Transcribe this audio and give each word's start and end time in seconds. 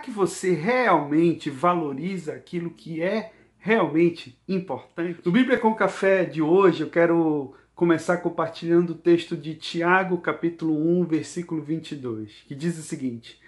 que 0.00 0.10
você 0.10 0.52
realmente 0.52 1.50
valoriza 1.50 2.32
aquilo 2.32 2.70
que 2.70 3.02
é 3.02 3.32
realmente 3.58 4.38
importante? 4.48 5.20
No 5.24 5.32
Bíblia 5.32 5.58
com 5.58 5.74
Café 5.74 6.24
de 6.24 6.40
hoje, 6.40 6.82
eu 6.82 6.90
quero 6.90 7.54
começar 7.74 8.16
compartilhando 8.18 8.90
o 8.90 8.98
texto 8.98 9.36
de 9.36 9.54
Tiago, 9.54 10.18
capítulo 10.18 10.74
1, 11.00 11.04
versículo 11.04 11.62
22, 11.62 12.44
que 12.46 12.54
diz 12.54 12.78
o 12.78 12.82
seguinte: 12.82 13.40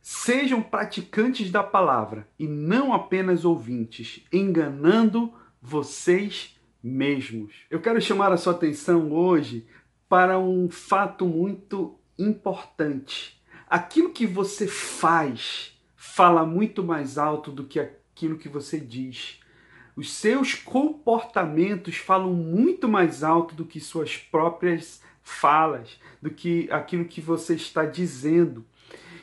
Sejam 0.00 0.62
praticantes 0.62 1.50
da 1.50 1.62
palavra 1.62 2.28
e 2.38 2.46
não 2.46 2.92
apenas 2.92 3.44
ouvintes, 3.44 4.24
enganando 4.32 5.32
vocês 5.60 6.58
mesmos. 6.82 7.54
Eu 7.70 7.80
quero 7.80 8.00
chamar 8.00 8.32
a 8.32 8.36
sua 8.36 8.52
atenção 8.52 9.12
hoje 9.12 9.66
para 10.08 10.38
um 10.38 10.68
fato 10.68 11.26
muito 11.26 11.98
importante. 12.18 13.42
Aquilo 13.68 14.10
que 14.10 14.26
você 14.26 14.66
faz 14.66 15.73
fala 16.06 16.44
muito 16.44 16.84
mais 16.84 17.16
alto 17.16 17.50
do 17.50 17.64
que 17.64 17.80
aquilo 17.80 18.38
que 18.38 18.48
você 18.48 18.78
diz. 18.78 19.40
Os 19.96 20.12
seus 20.12 20.54
comportamentos 20.54 21.96
falam 21.96 22.32
muito 22.32 22.88
mais 22.88 23.24
alto 23.24 23.54
do 23.54 23.64
que 23.64 23.80
suas 23.80 24.16
próprias 24.16 25.02
falas, 25.22 25.98
do 26.20 26.30
que 26.30 26.68
aquilo 26.70 27.06
que 27.06 27.20
você 27.20 27.54
está 27.54 27.86
dizendo. 27.86 28.64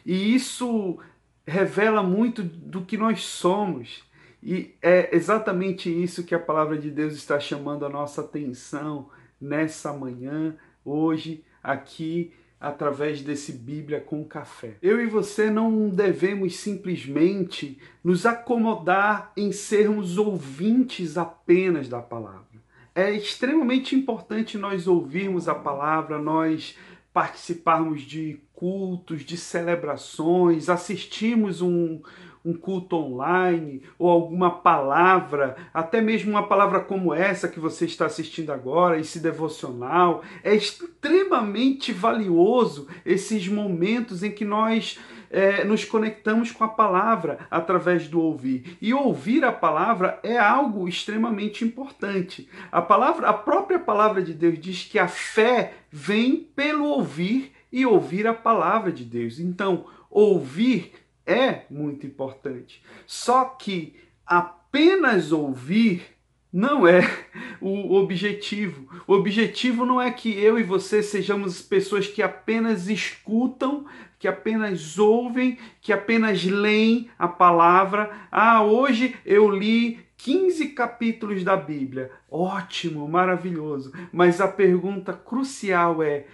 E 0.05 0.34
isso 0.34 0.98
revela 1.45 2.02
muito 2.02 2.41
do 2.44 2.84
que 2.84 2.98
nós 2.98 3.23
somos. 3.23 4.04
E 4.41 4.76
é 4.82 5.16
exatamente 5.16 5.88
isso 5.88 6.26
que 6.26 6.34
a 6.35 6.40
palavra 6.40 6.77
de 6.77 6.90
Deus 6.90 7.13
está 7.13 7.40
chamando 7.40 7.85
a 7.85 7.90
nossa 7.90 8.21
atenção 8.21 9.07
nessa 9.40 9.93
manhã, 9.93 10.57
hoje, 10.84 11.43
aqui 11.63 12.34
através 12.61 13.21
desse 13.21 13.51
Bíblia 13.51 13.99
com 13.99 14.23
café. 14.23 14.77
Eu 14.84 15.01
e 15.01 15.07
você 15.07 15.49
não 15.49 15.90
devemos 15.90 16.57
simplesmente 16.57 17.79
nos 18.04 18.23
acomodar 18.27 19.34
em 19.35 19.51
sermos 19.51 20.20
ouvintes 20.20 21.17
apenas 21.17 21.89
da 21.89 21.99
palavra. 21.99 22.45
É 22.93 23.09
extremamente 23.09 23.95
importante 23.95 24.59
nós 24.59 24.87
ouvirmos 24.87 25.49
a 25.49 25.55
palavra, 25.55 26.20
nós 26.20 26.77
participarmos 27.12 28.04
de 28.04 28.39
cultos, 28.54 29.23
de 29.23 29.37
celebrações, 29.37 30.70
assistirmos 30.70 31.62
um, 31.62 31.99
um 32.43 32.53
culto 32.53 32.95
online 32.95 33.84
ou 33.97 34.09
alguma 34.09 34.49
palavra, 34.49 35.55
até 35.73 36.01
mesmo 36.01 36.31
uma 36.31 36.48
palavra 36.48 36.79
como 36.79 37.13
essa 37.13 37.48
que 37.48 37.59
você 37.59 37.85
está 37.85 38.05
assistindo 38.05 38.51
agora, 38.51 38.99
esse 38.99 39.20
devocional, 39.20 40.23
é 40.43 40.55
extremamente 40.55 41.91
valioso 41.91 42.87
esses 43.05 43.48
momentos 43.48 44.23
em 44.23 44.31
que 44.31 44.45
nós 44.45 44.99
é, 45.31 45.63
nos 45.63 45.85
conectamos 45.85 46.51
com 46.51 46.63
a 46.63 46.67
palavra 46.67 47.39
através 47.49 48.07
do 48.07 48.20
ouvir. 48.20 48.77
E 48.81 48.93
ouvir 48.93 49.45
a 49.45 49.51
palavra 49.51 50.20
é 50.23 50.37
algo 50.37 50.87
extremamente 50.87 51.63
importante. 51.63 52.49
A 52.71 52.81
palavra, 52.81 53.29
a 53.29 53.33
própria 53.33 53.79
palavra 53.79 54.21
de 54.21 54.33
Deus 54.33 54.59
diz 54.59 54.83
que 54.83 54.99
a 54.99 55.07
fé 55.07 55.73
vem 55.89 56.35
pelo 56.55 56.85
ouvir 56.85 57.53
e 57.71 57.85
ouvir 57.85 58.27
a 58.27 58.33
palavra 58.33 58.91
de 58.91 59.05
Deus. 59.05 59.39
Então, 59.39 59.85
ouvir 60.09 60.91
é 61.25 61.63
muito 61.69 62.05
importante. 62.05 62.83
Só 63.05 63.45
que 63.45 63.95
apenas 64.25 65.31
ouvir 65.31 66.03
não 66.51 66.85
é 66.88 67.01
o 67.61 67.95
objetivo. 67.95 68.88
O 69.07 69.13
objetivo 69.13 69.85
não 69.85 70.01
é 70.01 70.11
que 70.11 70.38
eu 70.38 70.59
e 70.59 70.63
você 70.63 71.01
sejamos 71.01 71.61
pessoas 71.61 72.07
que 72.07 72.22
apenas 72.22 72.89
escutam, 72.89 73.85
que 74.19 74.27
apenas 74.27 74.99
ouvem, 74.99 75.57
que 75.81 75.94
apenas 75.94 76.44
leem 76.44 77.09
a 77.17 77.27
palavra. 77.27 78.11
Ah, 78.31 78.63
hoje 78.63 79.15
eu 79.25 79.49
li 79.49 79.99
15 80.17 80.69
capítulos 80.69 81.43
da 81.43 81.57
Bíblia. 81.57 82.11
Ótimo, 82.29 83.07
maravilhoso. 83.07 83.91
Mas 84.13 84.39
a 84.39 84.47
pergunta 84.47 85.13
crucial 85.13 86.03
é: 86.03 86.25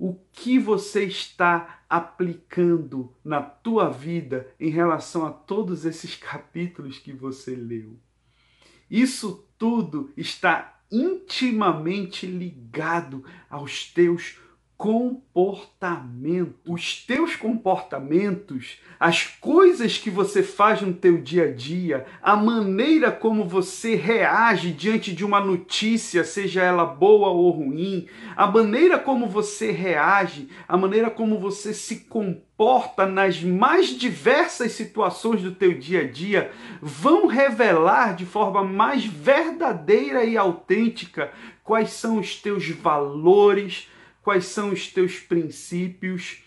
o 0.00 0.18
que 0.32 0.58
você 0.58 1.04
está 1.04 1.82
aplicando 1.86 3.12
na 3.22 3.42
tua 3.42 3.90
vida 3.90 4.48
em 4.58 4.70
relação 4.70 5.26
a 5.26 5.30
todos 5.30 5.84
esses 5.84 6.16
capítulos 6.16 6.98
que 6.98 7.12
você 7.12 7.54
leu. 7.54 7.98
Isso 8.90 9.46
tudo 9.58 10.10
está 10.16 10.80
intimamente 10.90 12.26
ligado 12.26 13.22
aos 13.50 13.92
teus 13.92 14.38
comportamento. 14.80 16.72
Os 16.72 17.04
teus 17.04 17.36
comportamentos, 17.36 18.80
as 18.98 19.26
coisas 19.26 19.98
que 19.98 20.08
você 20.08 20.42
faz 20.42 20.80
no 20.80 20.94
teu 20.94 21.20
dia 21.20 21.44
a 21.44 21.52
dia, 21.52 22.06
a 22.22 22.34
maneira 22.34 23.12
como 23.12 23.44
você 23.44 23.94
reage 23.94 24.72
diante 24.72 25.12
de 25.12 25.22
uma 25.22 25.38
notícia, 25.38 26.24
seja 26.24 26.62
ela 26.62 26.86
boa 26.86 27.28
ou 27.28 27.50
ruim, 27.50 28.08
a 28.34 28.46
maneira 28.46 28.98
como 28.98 29.26
você 29.26 29.70
reage, 29.70 30.48
a 30.66 30.78
maneira 30.78 31.10
como 31.10 31.38
você 31.38 31.74
se 31.74 31.96
comporta 31.96 33.04
nas 33.04 33.42
mais 33.42 33.88
diversas 33.88 34.72
situações 34.72 35.42
do 35.42 35.52
teu 35.52 35.74
dia 35.74 36.00
a 36.00 36.08
dia, 36.10 36.52
vão 36.80 37.26
revelar 37.26 38.16
de 38.16 38.24
forma 38.24 38.64
mais 38.64 39.04
verdadeira 39.04 40.24
e 40.24 40.38
autêntica 40.38 41.30
quais 41.62 41.90
são 41.90 42.18
os 42.18 42.36
teus 42.36 42.66
valores, 42.70 43.86
quais 44.22 44.46
são 44.46 44.70
os 44.70 44.88
teus 44.88 45.18
princípios. 45.18 46.42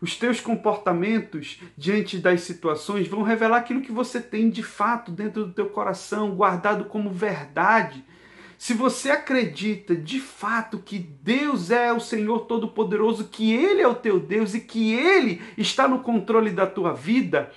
Os 0.00 0.16
teus 0.16 0.40
comportamentos 0.40 1.60
diante 1.76 2.18
das 2.18 2.40
situações 2.40 3.06
vão 3.06 3.22
revelar 3.22 3.58
aquilo 3.58 3.82
que 3.82 3.92
você 3.92 4.20
tem 4.20 4.50
de 4.50 4.62
fato 4.62 5.12
dentro 5.12 5.46
do 5.46 5.52
teu 5.52 5.66
coração, 5.66 6.34
guardado 6.34 6.86
como 6.86 7.10
verdade. 7.10 8.04
Se 8.58 8.74
você 8.74 9.10
acredita 9.10 9.94
de 9.94 10.20
fato 10.20 10.78
que 10.78 10.98
Deus 10.98 11.70
é 11.70 11.92
o 11.92 12.00
Senhor 12.00 12.46
Todo-Poderoso, 12.46 13.28
que 13.28 13.52
Ele 13.52 13.80
é 13.80 13.88
o 13.88 13.94
teu 13.94 14.20
Deus 14.20 14.54
e 14.54 14.60
que 14.60 14.92
Ele 14.92 15.40
está 15.56 15.88
no 15.88 16.00
controle 16.00 16.50
da 16.50 16.66
tua 16.66 16.92
vida, 16.92 17.50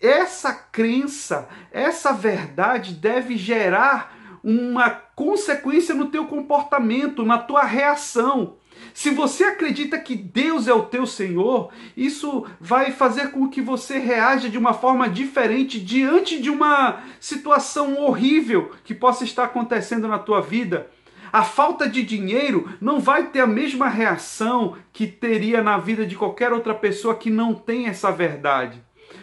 essa 0.00 0.52
crença, 0.52 1.48
essa 1.72 2.12
verdade 2.12 2.94
deve 2.94 3.36
gerar 3.36 4.38
uma 4.42 4.90
consequência 4.90 5.94
no 5.94 6.06
teu 6.06 6.26
comportamento, 6.26 7.24
na 7.24 7.38
tua 7.38 7.64
reação. 7.64 8.56
Se 8.94 9.10
você 9.10 9.44
acredita 9.44 9.98
que 9.98 10.16
Deus 10.16 10.66
é 10.66 10.74
o 10.74 10.86
teu 10.86 11.06
Senhor, 11.06 11.70
isso 11.96 12.44
vai 12.60 12.90
fazer 12.90 13.30
com 13.30 13.48
que 13.48 13.60
você 13.60 13.98
reaja 13.98 14.48
de 14.48 14.58
uma 14.58 14.74
forma 14.74 15.08
diferente 15.08 15.78
diante 15.78 16.40
de 16.40 16.50
uma 16.50 17.00
situação 17.20 17.98
horrível 18.00 18.72
que 18.84 18.94
possa 18.94 19.24
estar 19.24 19.44
acontecendo 19.44 20.08
na 20.08 20.18
tua 20.18 20.40
vida. 20.40 20.90
A 21.32 21.44
falta 21.44 21.88
de 21.88 22.02
dinheiro 22.02 22.68
não 22.80 23.00
vai 23.00 23.28
ter 23.28 23.40
a 23.40 23.46
mesma 23.46 23.88
reação 23.88 24.76
que 24.92 25.06
teria 25.06 25.62
na 25.62 25.78
vida 25.78 26.06
de 26.06 26.16
qualquer 26.16 26.52
outra 26.52 26.74
pessoa 26.74 27.14
que 27.14 27.30
não 27.30 27.54
tem 27.54 27.86
essa 27.86 28.10
verdade. 28.10 28.82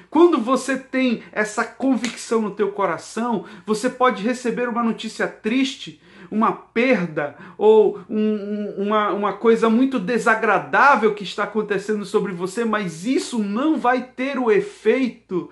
Quando 0.10 0.40
você 0.40 0.78
tem 0.78 1.24
essa 1.32 1.66
convicção 1.66 2.42
no 2.42 2.52
teu 2.52 2.72
coração, 2.72 3.44
você 3.66 3.90
pode 3.90 4.24
receber 4.24 4.70
uma 4.70 4.82
notícia 4.82 5.28
triste 5.28 6.00
uma 6.30 6.52
perda 6.52 7.36
ou 7.58 8.00
um, 8.10 8.74
uma, 8.78 9.12
uma 9.12 9.34
coisa 9.34 9.70
muito 9.70 10.00
desagradável 10.00 11.14
que 11.14 11.24
está 11.24 11.44
acontecendo 11.44 12.06
sobre 12.06 12.32
você, 12.32 12.66
mas 12.66 13.06
isso 13.06 13.40
não 13.40 13.78
vai 13.78 14.04
ter 14.04 14.38
o 14.38 14.52
efeito 14.52 15.50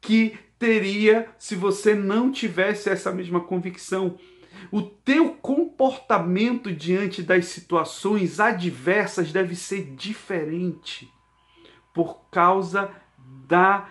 que 0.00 0.38
teria 0.58 1.28
se 1.38 1.54
você 1.54 1.94
não 1.94 2.30
tivesse 2.30 2.90
essa 2.90 3.10
mesma 3.10 3.40
convicção. 3.40 4.18
O 4.70 4.82
teu 4.82 5.30
comportamento 5.30 6.72
diante 6.72 7.22
das 7.22 7.46
situações 7.46 8.38
adversas 8.38 9.32
deve 9.32 9.56
ser 9.56 9.94
diferente 9.94 11.10
por 11.94 12.20
causa 12.30 12.90
da 13.48 13.88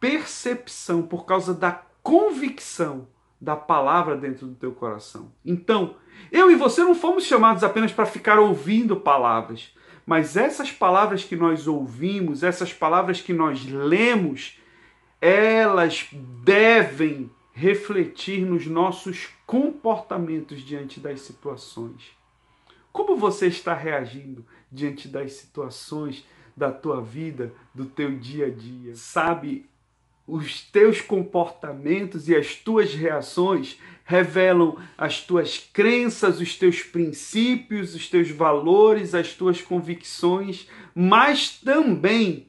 percepção, 0.00 1.02
por 1.02 1.24
causa 1.26 1.52
da 1.54 1.72
convicção 2.02 3.08
da 3.40 3.56
palavra 3.56 4.16
dentro 4.16 4.46
do 4.46 4.54
teu 4.54 4.72
coração. 4.72 5.32
Então, 5.44 5.96
eu 6.32 6.50
e 6.50 6.56
você 6.56 6.82
não 6.82 6.94
fomos 6.94 7.24
chamados 7.24 7.62
apenas 7.62 7.92
para 7.92 8.06
ficar 8.06 8.38
ouvindo 8.38 8.96
palavras, 8.96 9.74
mas 10.06 10.36
essas 10.36 10.72
palavras 10.72 11.24
que 11.24 11.36
nós 11.36 11.66
ouvimos, 11.66 12.42
essas 12.42 12.72
palavras 12.72 13.20
que 13.20 13.32
nós 13.32 13.64
lemos, 13.66 14.58
elas 15.20 16.08
devem 16.12 17.30
refletir 17.52 18.44
nos 18.44 18.66
nossos 18.66 19.28
comportamentos 19.46 20.60
diante 20.60 21.00
das 21.00 21.20
situações. 21.22 22.16
Como 22.92 23.16
você 23.16 23.48
está 23.48 23.74
reagindo 23.74 24.44
diante 24.70 25.08
das 25.08 25.32
situações 25.32 26.24
da 26.56 26.70
tua 26.70 27.00
vida, 27.00 27.52
do 27.74 27.84
teu 27.86 28.18
dia 28.18 28.46
a 28.46 28.50
dia? 28.50 28.94
Sabe 28.94 29.68
os 30.26 30.60
teus 30.60 31.00
comportamentos 31.00 32.28
e 32.28 32.34
as 32.34 32.54
tuas 32.54 32.92
reações 32.94 33.78
revelam 34.04 34.76
as 34.96 35.20
tuas 35.20 35.58
crenças, 35.58 36.40
os 36.40 36.56
teus 36.56 36.82
princípios, 36.82 37.94
os 37.94 38.08
teus 38.08 38.30
valores, 38.30 39.14
as 39.14 39.34
tuas 39.34 39.60
convicções, 39.60 40.68
mas 40.94 41.58
também 41.58 42.48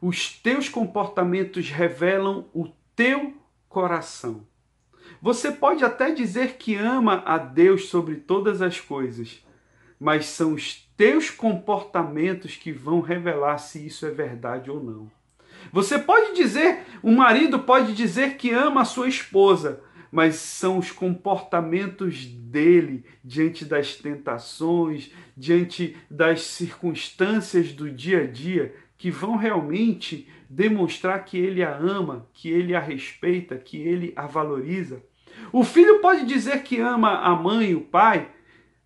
Os 0.00 0.28
teus 0.28 0.68
comportamentos 0.68 1.70
revelam 1.70 2.46
o 2.52 2.66
teu 2.96 3.34
coração. 3.68 4.44
Você 5.20 5.52
pode 5.52 5.84
até 5.84 6.10
dizer 6.10 6.56
que 6.56 6.74
ama 6.74 7.22
a 7.24 7.38
Deus 7.38 7.86
sobre 7.88 8.16
todas 8.16 8.60
as 8.60 8.80
coisas, 8.80 9.46
mas 10.00 10.26
são 10.26 10.54
os 10.54 10.88
teus 10.96 11.30
comportamentos 11.30 12.56
que 12.56 12.72
vão 12.72 13.00
revelar 13.00 13.58
se 13.58 13.86
isso 13.86 14.04
é 14.04 14.10
verdade 14.10 14.72
ou 14.72 14.82
não. 14.82 15.21
Você 15.70 15.98
pode 15.98 16.34
dizer, 16.34 16.80
o 17.02 17.10
marido 17.12 17.58
pode 17.60 17.94
dizer 17.94 18.36
que 18.36 18.50
ama 18.50 18.82
a 18.82 18.86
sua 18.86 19.08
esposa, 19.08 19.82
mas 20.10 20.36
são 20.36 20.78
os 20.78 20.90
comportamentos 20.90 22.26
dele 22.26 23.04
diante 23.24 23.64
das 23.64 23.96
tentações, 23.96 25.10
diante 25.36 25.96
das 26.10 26.42
circunstâncias 26.42 27.72
do 27.72 27.90
dia 27.90 28.22
a 28.22 28.26
dia 28.26 28.74
que 28.98 29.10
vão 29.10 29.36
realmente 29.36 30.28
demonstrar 30.48 31.24
que 31.24 31.36
ele 31.36 31.62
a 31.62 31.74
ama, 31.76 32.28
que 32.32 32.48
ele 32.48 32.72
a 32.72 32.78
respeita, 32.78 33.56
que 33.56 33.76
ele 33.78 34.12
a 34.14 34.26
valoriza. 34.26 35.02
O 35.52 35.64
filho 35.64 36.00
pode 36.00 36.24
dizer 36.24 36.62
que 36.62 36.78
ama 36.78 37.18
a 37.18 37.34
mãe, 37.34 37.74
o 37.74 37.80
pai, 37.80 38.28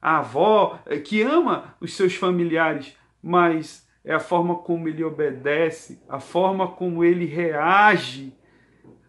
a 0.00 0.18
avó, 0.18 0.80
que 1.04 1.20
ama 1.20 1.76
os 1.80 1.92
seus 1.92 2.14
familiares, 2.14 2.96
mas 3.22 3.85
é 4.06 4.14
a 4.14 4.20
forma 4.20 4.54
como 4.54 4.88
ele 4.88 5.02
obedece, 5.02 6.00
a 6.08 6.20
forma 6.20 6.68
como 6.68 7.04
ele 7.04 7.24
reage 7.26 8.32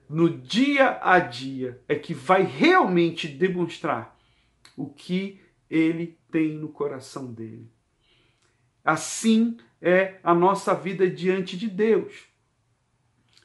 no 0.10 0.28
dia 0.28 1.00
a 1.04 1.20
dia 1.20 1.80
é 1.88 1.94
que 1.94 2.16
vai 2.16 2.42
realmente 2.42 3.28
demonstrar 3.28 4.18
o 4.76 4.88
que 4.88 5.40
ele 5.70 6.18
tem 6.32 6.54
no 6.54 6.70
coração 6.70 7.32
dele. 7.32 7.70
Assim 8.84 9.58
é 9.80 10.16
a 10.24 10.34
nossa 10.34 10.74
vida 10.74 11.08
diante 11.08 11.56
de 11.56 11.68
Deus. 11.68 12.24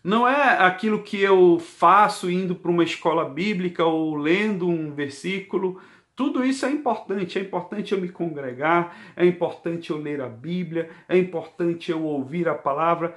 Não 0.02 0.26
é 0.26 0.58
aquilo 0.58 1.02
que 1.02 1.20
eu 1.20 1.58
faço 1.58 2.31
indo 2.31 2.54
para 2.54 2.70
uma 2.70 2.82
escola 2.82 3.28
bíblica 3.28 3.84
ou 3.84 4.16
lendo 4.16 4.66
um 4.66 4.94
versículo. 4.94 5.81
Tudo 6.14 6.44
isso 6.44 6.67
é 6.67 6.70
importante. 6.70 7.38
É 7.38 7.43
importante 7.43 7.93
eu 7.93 8.00
me 8.00 8.09
congregar, 8.09 9.14
é 9.17 9.25
importante 9.25 9.91
eu 9.91 9.99
ler 9.99 10.20
a 10.20 10.29
Bíblia, 10.29 10.91
é 11.09 11.17
importante 11.17 11.91
eu 11.91 12.03
ouvir 12.03 12.49
a 12.49 12.55
palavra 12.55 13.17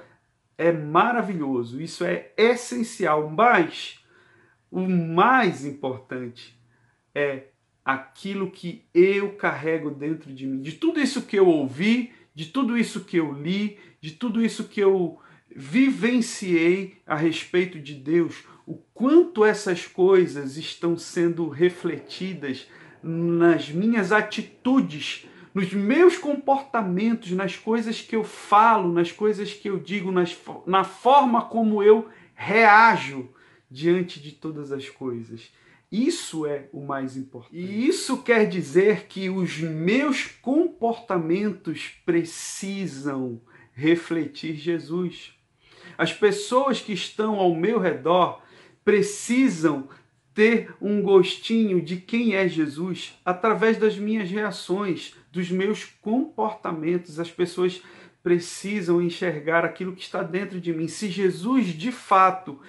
é 0.58 0.72
maravilhoso, 0.72 1.80
isso 1.80 2.04
é 2.04 2.32
essencial, 2.36 3.28
mas 3.28 4.00
o 4.70 4.88
mais 4.88 5.64
importante 5.64 6.58
é 7.14 7.44
aquilo 7.84 8.50
que 8.50 8.84
eu 8.92 9.32
carrego 9.36 9.90
dentro 9.90 10.32
de 10.32 10.46
mim, 10.46 10.60
de 10.60 10.72
tudo 10.72 11.00
isso 11.00 11.22
que 11.22 11.38
eu 11.38 11.46
ouvi, 11.46 12.12
de 12.34 12.46
tudo 12.46 12.76
isso 12.76 13.04
que 13.04 13.16
eu 13.16 13.32
li, 13.32 13.78
de 14.00 14.12
tudo 14.12 14.44
isso 14.44 14.64
que 14.64 14.80
eu 14.80 15.20
vivenciei 15.54 16.98
a 17.06 17.14
respeito 17.14 17.78
de 17.78 17.94
Deus, 17.94 18.44
o 18.66 18.74
quanto 18.92 19.44
essas 19.44 19.86
coisas 19.86 20.56
estão 20.56 20.98
sendo 20.98 21.48
refletidas 21.48 22.66
nas 23.02 23.68
minhas 23.68 24.12
atitudes 24.12 25.26
nos 25.56 25.72
meus 25.72 26.18
comportamentos, 26.18 27.30
nas 27.30 27.56
coisas 27.56 28.02
que 28.02 28.14
eu 28.14 28.22
falo, 28.22 28.92
nas 28.92 29.10
coisas 29.10 29.54
que 29.54 29.70
eu 29.70 29.78
digo, 29.78 30.12
nas, 30.12 30.36
na 30.66 30.84
forma 30.84 31.46
como 31.46 31.82
eu 31.82 32.10
reajo 32.34 33.30
diante 33.70 34.20
de 34.20 34.32
todas 34.32 34.70
as 34.70 34.90
coisas. 34.90 35.50
Isso 35.90 36.44
é 36.44 36.68
o 36.74 36.84
mais 36.84 37.16
importante. 37.16 37.56
E 37.56 37.88
isso 37.88 38.22
quer 38.22 38.46
dizer 38.46 39.06
que 39.06 39.30
os 39.30 39.58
meus 39.58 40.26
comportamentos 40.26 41.90
precisam 42.04 43.40
refletir 43.72 44.56
Jesus. 44.56 45.32
As 45.96 46.12
pessoas 46.12 46.82
que 46.82 46.92
estão 46.92 47.36
ao 47.36 47.54
meu 47.54 47.78
redor 47.78 48.42
precisam 48.84 49.88
ter 50.36 50.74
um 50.82 51.00
gostinho 51.00 51.80
de 51.80 51.96
quem 51.96 52.34
é 52.34 52.46
Jesus 52.46 53.18
através 53.24 53.78
das 53.78 53.96
minhas 53.96 54.30
reações, 54.30 55.14
dos 55.32 55.50
meus 55.50 55.84
comportamentos. 56.02 57.18
As 57.18 57.30
pessoas 57.30 57.82
precisam 58.22 59.00
enxergar 59.00 59.64
aquilo 59.64 59.96
que 59.96 60.02
está 60.02 60.22
dentro 60.22 60.60
de 60.60 60.74
mim. 60.74 60.88
Se 60.88 61.08
Jesus 61.08 61.68
de 61.68 61.90
fato 61.90 62.60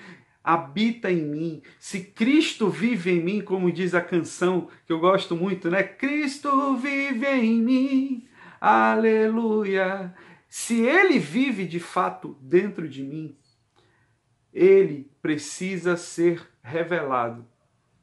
habita 0.41 1.11
em 1.11 1.21
mim, 1.21 1.61
se 1.77 1.99
Cristo 1.99 2.69
vive 2.69 3.11
em 3.11 3.21
mim, 3.21 3.41
como 3.41 3.69
diz 3.69 3.93
a 3.93 3.99
canção 3.99 4.69
que 4.85 4.93
eu 4.93 4.99
gosto 4.99 5.35
muito, 5.35 5.69
né? 5.69 5.83
Cristo 5.83 6.77
vive 6.77 7.27
em 7.27 7.61
mim, 7.61 8.27
aleluia. 8.61 10.15
Se 10.47 10.79
Ele 10.79 11.19
vive 11.19 11.65
de 11.65 11.81
fato 11.81 12.37
dentro 12.39 12.87
de 12.87 13.03
mim, 13.03 13.35
Ele 14.53 15.11
precisa 15.21 15.97
ser 15.97 16.47
revelado 16.63 17.45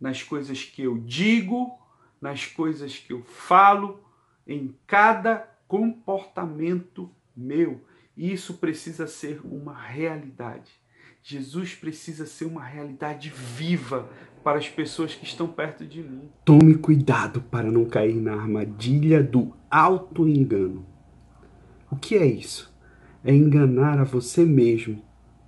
nas 0.01 0.23
coisas 0.23 0.63
que 0.63 0.83
eu 0.83 0.99
digo, 0.99 1.79
nas 2.21 2.47
coisas 2.47 2.99
que 2.99 3.13
eu 3.13 3.23
falo, 3.23 4.01
em 4.47 4.75
cada 4.87 5.49
comportamento 5.67 7.11
meu. 7.37 7.81
Isso 8.17 8.55
precisa 8.55 9.07
ser 9.07 9.41
uma 9.45 9.75
realidade. 9.75 10.71
Jesus 11.23 11.75
precisa 11.75 12.27
ser 12.27 12.45
uma 12.45 12.63
realidade 12.63 13.31
viva 13.31 14.09
para 14.45 14.59
as 14.59 14.69
pessoas 14.69 15.15
que 15.15 15.25
estão 15.25 15.49
perto 15.49 15.85
de 15.87 16.03
mim. 16.03 16.29
Tome 16.45 16.75
cuidado 16.75 17.41
para 17.41 17.71
não 17.73 17.87
cair 17.87 18.17
na 18.17 18.35
armadilha 18.35 19.23
do 19.23 19.55
auto-engano. 19.71 20.87
O 21.91 21.97
que 21.97 22.15
é 22.15 22.27
isso? 22.27 22.73
É 23.25 23.35
enganar 23.35 23.99
a 23.99 24.05
você 24.05 24.45
mesmo, 24.45 25.03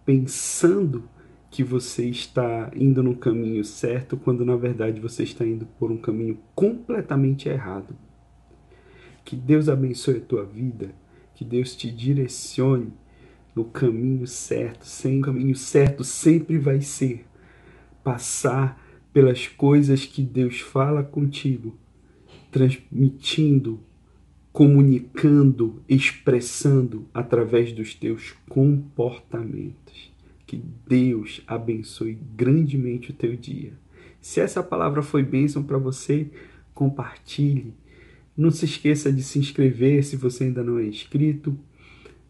pensando 0.04 1.08
que 1.56 1.64
você 1.64 2.04
está 2.04 2.70
indo 2.76 3.02
no 3.02 3.16
caminho 3.16 3.64
certo, 3.64 4.14
quando 4.14 4.44
na 4.44 4.56
verdade 4.56 5.00
você 5.00 5.22
está 5.22 5.42
indo 5.42 5.64
por 5.64 5.90
um 5.90 5.96
caminho 5.96 6.38
completamente 6.54 7.48
errado. 7.48 7.96
Que 9.24 9.34
Deus 9.34 9.66
abençoe 9.66 10.18
a 10.18 10.20
tua 10.20 10.44
vida, 10.44 10.94
que 11.34 11.46
Deus 11.46 11.74
te 11.74 11.90
direcione 11.90 12.92
no 13.54 13.64
caminho 13.64 14.26
certo. 14.26 14.84
Sem 14.84 15.20
o 15.20 15.22
caminho 15.22 15.56
certo 15.56 16.04
sempre 16.04 16.58
vai 16.58 16.82
ser 16.82 17.24
passar 18.04 18.78
pelas 19.10 19.48
coisas 19.48 20.04
que 20.04 20.20
Deus 20.20 20.60
fala 20.60 21.02
contigo, 21.02 21.74
transmitindo, 22.52 23.80
comunicando, 24.52 25.82
expressando 25.88 27.08
através 27.14 27.72
dos 27.72 27.94
teus 27.94 28.34
comportamentos. 28.46 30.14
Que 30.46 30.62
Deus 30.86 31.42
abençoe 31.46 32.18
grandemente 32.36 33.10
o 33.10 33.14
teu 33.14 33.36
dia. 33.36 33.72
Se 34.20 34.40
essa 34.40 34.62
palavra 34.62 35.02
foi 35.02 35.22
bênção 35.22 35.62
para 35.62 35.78
você, 35.78 36.28
compartilhe 36.72 37.74
não 38.36 38.50
se 38.50 38.66
esqueça 38.66 39.10
de 39.10 39.22
se 39.22 39.38
inscrever 39.38 40.04
se 40.04 40.16
você 40.16 40.44
ainda 40.44 40.62
não 40.62 40.78
é 40.78 40.84
inscrito. 40.84 41.56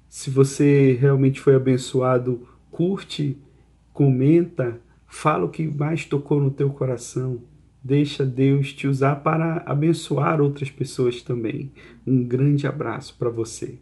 Se 0.09 0.31
você 0.31 0.93
realmente 0.93 1.41
foi 1.41 1.57
abençoado, 1.57 2.47
curte, 2.71 3.37
comenta, 3.93 4.81
fala 5.09 5.47
o 5.47 5.51
que 5.51 5.67
mais 5.67 6.05
tocou 6.05 6.41
no 6.41 6.51
teu 6.51 6.71
coração. 6.71 7.43
Deixa 7.83 8.25
Deus 8.25 8.73
te 8.73 8.87
usar 8.87 9.17
para 9.17 9.63
abençoar 9.67 10.41
outras 10.41 10.71
pessoas 10.71 11.23
também. 11.23 11.73
Um 12.07 12.23
grande 12.23 12.67
abraço 12.67 13.17
para 13.19 13.31
você. 13.31 13.79